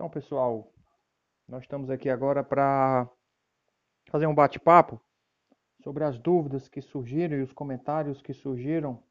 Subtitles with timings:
[0.00, 0.72] Então, pessoal,
[1.46, 3.06] nós estamos aqui agora para
[4.08, 4.98] fazer um bate-papo
[5.82, 9.02] sobre as dúvidas que surgiram e os comentários que surgiram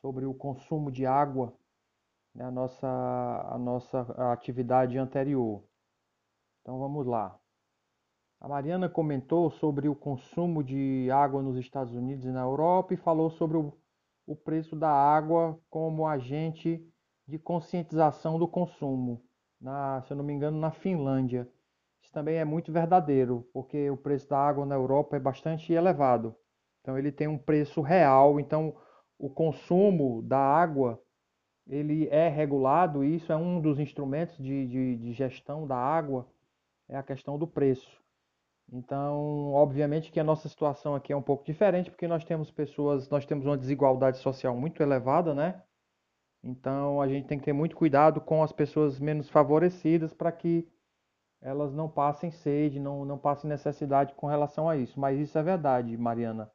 [0.00, 1.52] sobre o consumo de água,
[2.34, 2.88] né, a nossa,
[3.50, 4.00] a nossa
[4.32, 5.62] atividade anterior.
[6.62, 7.38] Então vamos lá.
[8.40, 12.96] A Mariana comentou sobre o consumo de água nos Estados Unidos e na Europa e
[12.96, 13.76] falou sobre o,
[14.26, 16.82] o preço da água como agente
[17.26, 19.27] de conscientização do consumo
[19.60, 21.48] na, se eu não me engano, na Finlândia.
[22.02, 26.34] Isso também é muito verdadeiro, porque o preço da água na Europa é bastante elevado.
[26.80, 28.74] Então ele tem um preço real, então
[29.18, 31.02] o consumo da água
[31.66, 36.26] ele é regulado e isso é um dos instrumentos de, de, de gestão da água,
[36.88, 37.98] é a questão do preço.
[38.72, 43.08] Então, obviamente que a nossa situação aqui é um pouco diferente, porque nós temos pessoas,
[43.08, 45.62] nós temos uma desigualdade social muito elevada, né?
[46.42, 50.68] Então a gente tem que ter muito cuidado com as pessoas menos favorecidas para que
[51.40, 54.98] elas não passem sede, não, não passem necessidade com relação a isso.
[54.98, 56.50] Mas isso é verdade, Mariana.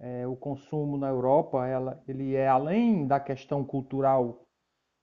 [0.00, 4.46] É, o consumo na Europa, ela, ele é além da questão cultural,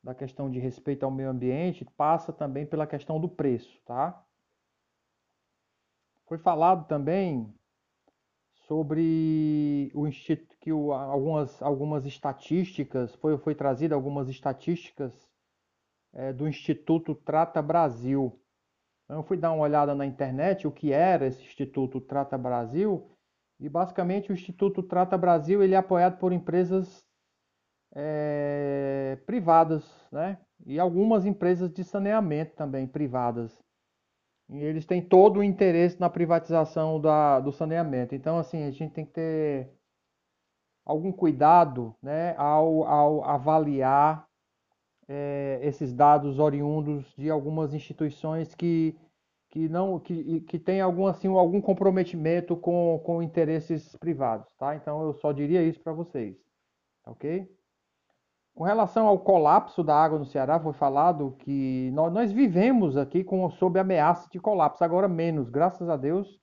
[0.04, 4.24] da questão de respeito ao meio ambiente, passa também pela questão do preço, tá?
[6.28, 7.54] Foi falado também
[8.68, 15.28] sobre o instituto que o, algumas, algumas estatísticas foi foi trazida algumas estatísticas
[16.14, 18.40] é, do Instituto Trata Brasil.
[19.06, 23.10] Então, eu fui dar uma olhada na internet o que era esse Instituto Trata Brasil
[23.60, 27.06] e basicamente o Instituto Trata Brasil ele é apoiado por empresas
[27.94, 30.38] é, privadas, né?
[30.66, 33.60] E algumas empresas de saneamento também privadas.
[34.52, 38.14] E eles têm todo o interesse na privatização da, do saneamento.
[38.14, 39.72] Então, assim, a gente tem que ter
[40.86, 44.28] algum cuidado né, ao, ao avaliar
[45.08, 48.94] é, esses dados oriundos de algumas instituições que,
[49.50, 54.54] que não que, que têm algum, assim, algum comprometimento com, com interesses privados.
[54.58, 54.76] Tá?
[54.76, 56.36] Então, eu só diria isso para vocês.
[57.06, 57.50] Ok?
[58.54, 63.24] Com relação ao colapso da água no Ceará, foi falado que nós, nós vivemos aqui
[63.24, 66.40] com, sob ameaça de colapso, agora menos, graças a Deus,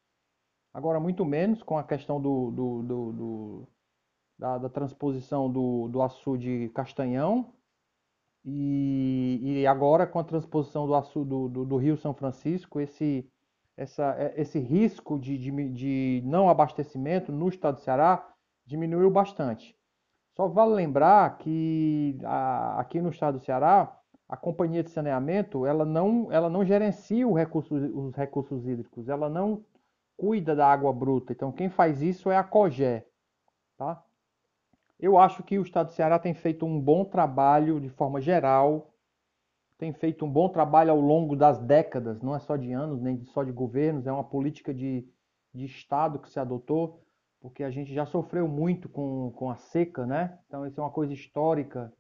[0.73, 3.69] agora muito menos com a questão do, do, do, do
[4.39, 7.53] da, da, transposição do, do açude Castanhão
[8.45, 13.29] e, e, agora com a transposição do, açude, do, do, do Rio São Francisco, esse,
[13.77, 18.27] essa, esse risco de, de, de não abastecimento no estado do Ceará
[18.65, 19.78] diminuiu bastante.
[20.39, 23.93] Só vale lembrar que a, aqui no estado do Ceará,
[24.29, 29.65] a companhia de saneamento, ela não, ela não gerencia recurso, os recursos hídricos, ela não
[30.17, 31.33] cuida da água bruta.
[31.33, 33.05] Então, quem faz isso é a COGÉ,
[33.77, 34.01] tá?
[35.01, 38.95] Eu acho que o estado do Ceará tem feito um bom trabalho de forma geral,
[39.77, 43.25] tem feito um bom trabalho ao longo das décadas, não é só de anos, nem
[43.25, 45.05] só de governos, é uma política de,
[45.53, 47.03] de Estado que se adotou
[47.41, 50.39] porque a gente já sofreu muito com, com a seca, né?
[50.47, 51.93] Então isso é uma coisa histórica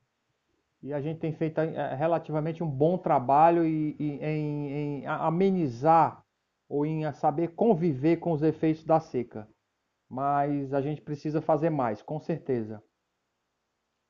[0.82, 6.22] e a gente tem feito é, relativamente um bom trabalho em, em, em amenizar
[6.69, 9.49] ou em saber conviver com os efeitos da seca.
[10.09, 12.82] Mas a gente precisa fazer mais, com certeza.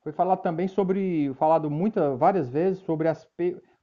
[0.03, 3.29] Foi falado também sobre, falado muitas, várias vezes sobre as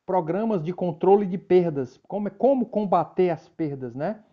[0.05, 4.23] programas de controle de perdas, como, como combater as perdas, né?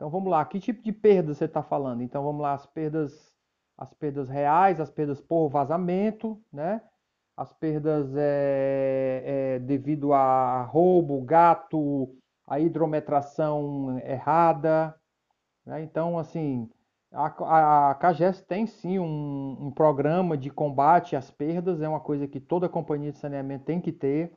[0.00, 2.02] Então vamos lá, que tipo de perda você está falando?
[2.02, 3.34] Então vamos lá, as perdas,
[3.76, 6.80] as perdas reais, as perdas por vazamento, né?
[7.36, 12.16] As perdas é, é, devido a roubo, gato,
[12.46, 14.98] a hidrometração errada.
[15.66, 15.82] Né?
[15.82, 16.66] Então, assim,
[17.12, 22.26] a, a CAGES tem sim um, um programa de combate às perdas, é uma coisa
[22.26, 24.32] que toda companhia de saneamento tem que ter.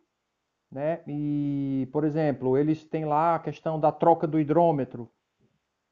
[0.70, 1.00] Né?
[1.08, 5.10] E, por exemplo, eles têm lá a questão da troca do hidrômetro.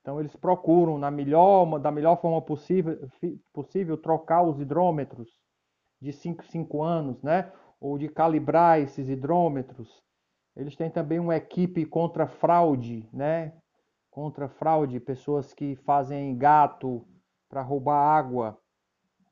[0.01, 3.07] Então eles procuram na melhor, da melhor forma possível,
[3.53, 5.29] possível trocar os hidrômetros
[6.01, 7.51] de 5 5 anos, né?
[7.79, 10.01] Ou de calibrar esses hidrômetros.
[10.55, 13.53] Eles têm também uma equipe contra fraude, né?
[14.09, 17.05] Contra fraude, pessoas que fazem gato
[17.47, 18.57] para roubar água.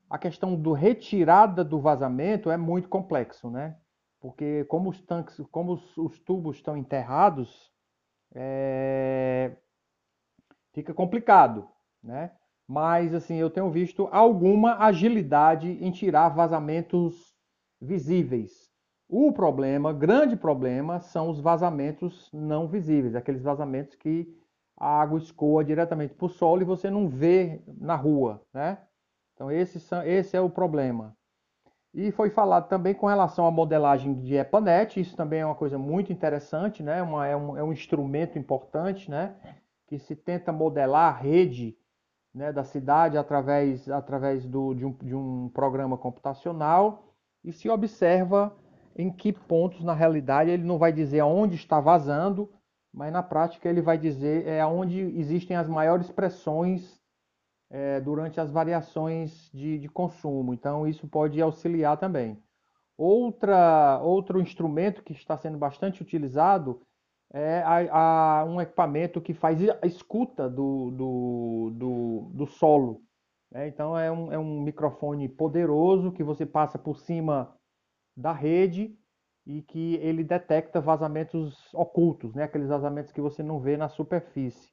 [0.10, 3.76] A questão do retirada do vazamento é muito complexo, né?
[4.20, 7.72] Porque como os tanques, como os, os tubos estão enterrados,
[8.34, 9.56] é,
[10.74, 11.68] fica complicado,
[12.04, 12.32] né?
[12.68, 17.36] Mas assim, eu tenho visto alguma agilidade em tirar vazamentos
[17.82, 18.70] visíveis.
[19.08, 24.32] O problema, grande problema, são os vazamentos não visíveis, aqueles vazamentos que
[24.78, 28.78] a água escoa diretamente para o solo e você não vê na rua, né?
[29.34, 31.18] Então esse, esse é o problema.
[31.94, 35.78] E foi falado também com relação à modelagem de EPANET, isso também é uma coisa
[35.78, 37.02] muito interessante, né?
[37.02, 39.36] Uma, é, um, é um instrumento importante, né?
[39.90, 41.76] Que se tenta modelar a rede
[42.34, 48.56] né, da cidade através, através do, de, um, de um programa computacional e se observa
[48.96, 52.52] em que pontos, na realidade, ele não vai dizer aonde está vazando,
[52.94, 57.00] mas na prática ele vai dizer é onde existem as maiores pressões
[57.72, 60.54] é, durante as variações de, de consumo.
[60.54, 62.42] Então, isso pode auxiliar também.
[62.98, 66.82] Outra, outro instrumento que está sendo bastante utilizado
[67.32, 73.02] é a, a, um equipamento que faz a escuta do, do, do, do solo.
[73.52, 73.68] Né?
[73.68, 77.56] Então, é um, é um microfone poderoso que você passa por cima
[78.16, 78.98] da rede
[79.46, 82.44] e que ele detecta vazamentos ocultos, né?
[82.44, 84.70] aqueles vazamentos que você não vê na superfície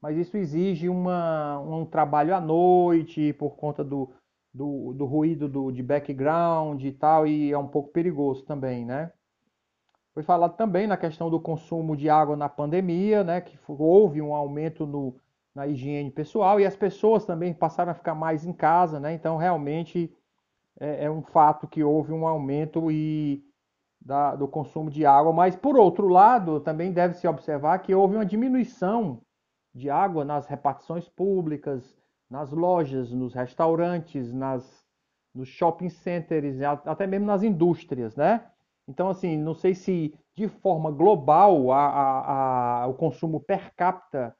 [0.00, 4.10] mas isso exige uma, um trabalho à noite por conta do,
[4.52, 9.12] do, do ruído do, de background e tal, e é um pouco perigoso também, né?
[10.20, 13.40] Foi falado também na questão do consumo de água na pandemia, né?
[13.40, 15.16] Que houve um aumento no,
[15.54, 19.14] na higiene pessoal e as pessoas também passaram a ficar mais em casa, né?
[19.14, 20.14] Então, realmente
[20.78, 23.42] é, é um fato que houve um aumento e
[23.98, 28.16] da, do consumo de água, mas por outro lado, também deve se observar que houve
[28.16, 29.22] uma diminuição
[29.74, 31.96] de água nas repartições públicas,
[32.28, 34.84] nas lojas, nos restaurantes, nas,
[35.34, 38.44] nos shopping centers, até mesmo nas indústrias, né?
[38.90, 44.36] Então, assim, não sei se de forma global a, a, a, o consumo per capita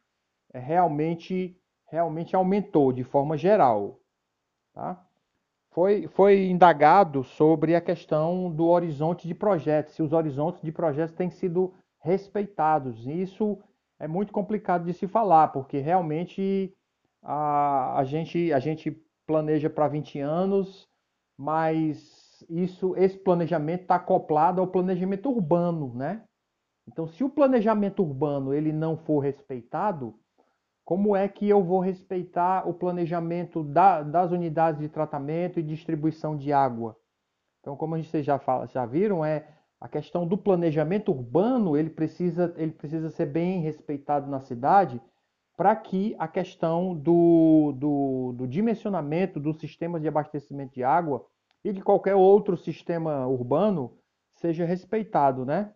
[0.53, 1.57] é realmente,
[1.87, 4.01] realmente aumentou de forma geral.
[4.75, 5.07] Tá?
[5.71, 11.15] Foi, foi indagado sobre a questão do horizonte de projetos, se os horizontes de projetos
[11.15, 13.07] têm sido respeitados.
[13.07, 13.57] Isso
[14.01, 16.75] é muito complicado de se falar, porque realmente
[17.23, 20.89] a, a, gente, a gente planeja para 20 anos,
[21.39, 26.23] mas isso, esse planejamento está acoplado ao planejamento urbano, né?
[26.87, 30.15] Então, se o planejamento urbano ele não for respeitado,
[30.85, 36.37] como é que eu vou respeitar o planejamento da, das unidades de tratamento e distribuição
[36.37, 36.97] de água?
[37.61, 39.47] Então, como gente já, fala, já viram, é
[39.81, 45.01] a questão do planejamento urbano ele precisa, ele precisa ser bem respeitado na cidade
[45.57, 51.25] para que a questão do, do, do dimensionamento dos sistemas de abastecimento de água
[51.65, 53.99] e de qualquer outro sistema urbano
[54.37, 55.73] seja respeitado, né?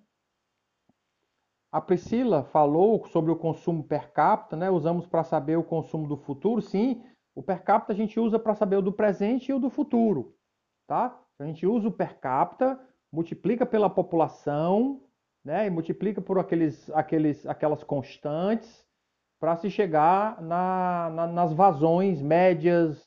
[1.71, 4.71] A Priscila falou sobre o consumo per capita, né?
[4.71, 6.63] Usamos para saber o consumo do futuro.
[6.63, 7.03] Sim,
[7.35, 10.37] o per capita a gente usa para saber o do presente e o do futuro,
[10.87, 11.21] tá?
[11.39, 12.81] A gente usa o per capita
[13.15, 15.01] multiplica pela população,
[15.45, 18.85] né, e multiplica por aqueles, aqueles, aquelas constantes
[19.39, 23.07] para se chegar na, na, nas vazões médias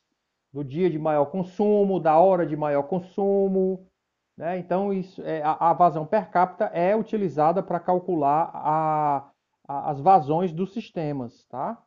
[0.57, 3.87] do dia de maior consumo, da hora de maior consumo.
[4.35, 4.57] Né?
[4.57, 9.29] Então, isso, é, a, a, vazão per capita é utilizada para calcular a,
[9.67, 11.45] a, as vazões dos sistemas.
[11.45, 11.77] Tá?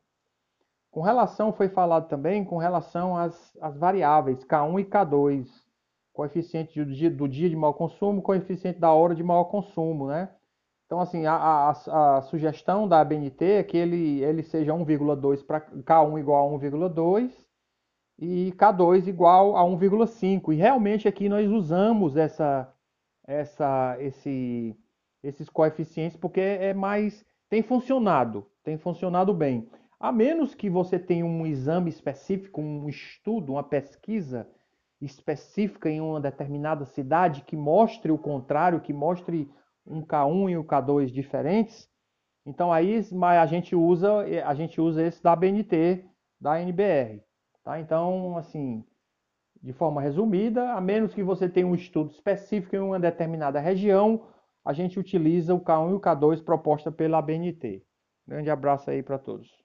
[0.89, 5.49] Com relação, foi falado também com relação às, às variáveis K1 e K2
[6.13, 10.29] coeficiente do dia, do dia de maior consumo, coeficiente da hora de maior consumo, né?
[10.87, 15.61] Então, assim, a, a, a sugestão da ABNT é que ele, ele seja 1,2 para
[15.61, 17.50] K1 igual a 1,2
[18.21, 20.53] e K2 igual a 1,5.
[20.53, 22.71] E realmente aqui nós usamos essa,
[23.27, 24.77] essa, esse,
[25.23, 29.69] esses coeficientes porque é mais tem funcionado, tem funcionado bem.
[29.99, 34.47] A menos que você tenha um exame específico, um estudo, uma pesquisa
[35.01, 39.51] específica em uma determinada cidade que mostre o contrário, que mostre
[39.87, 41.89] um K1 e um K2 diferentes,
[42.47, 46.05] então aí a gente usa a gente usa esse da BNT,
[46.41, 47.23] da NBR,
[47.71, 47.79] tá?
[47.79, 48.85] Então, assim,
[49.63, 54.27] de forma resumida, a menos que você tenha um estudo específico em uma determinada região,
[54.65, 57.85] a gente utiliza o K1 e o K2 proposta pela BNT.
[58.27, 59.61] Grande abraço aí para todos.